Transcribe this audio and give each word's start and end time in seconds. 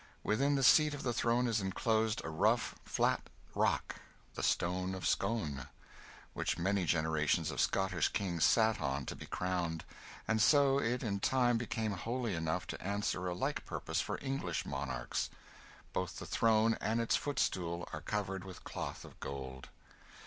Within 0.23 0.55
the 0.55 0.63
seat 0.63 0.95
of 0.95 1.03
the 1.03 1.13
throne 1.13 1.45
is 1.45 1.61
enclosed 1.61 2.23
a 2.25 2.29
rough 2.31 2.73
flat 2.83 3.29
rock 3.53 3.97
the 4.33 4.41
stone 4.41 4.95
of 4.95 5.05
Scone 5.05 5.67
which 6.33 6.57
many 6.57 6.85
generations 6.85 7.51
of 7.51 7.61
Scottish 7.61 8.09
kings 8.09 8.43
sat 8.43 8.81
on 8.81 9.05
to 9.05 9.15
be 9.15 9.27
crowned, 9.27 9.85
and 10.27 10.41
so 10.41 10.79
it 10.79 11.03
in 11.03 11.19
time 11.19 11.59
became 11.59 11.91
holy 11.91 12.33
enough 12.33 12.65
to 12.65 12.81
answer 12.81 13.27
a 13.27 13.35
like 13.35 13.63
purpose 13.67 14.01
for 14.01 14.17
English 14.23 14.65
monarchs. 14.65 15.29
Both 15.93 16.17
the 16.17 16.25
throne 16.25 16.79
and 16.81 16.99
its 16.99 17.15
footstool 17.15 17.87
are 17.93 18.01
covered 18.01 18.43
with 18.43 18.63
cloth 18.63 19.05
of 19.05 19.19
gold. 19.19 19.69